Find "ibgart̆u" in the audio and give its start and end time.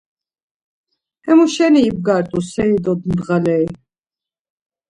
1.89-2.39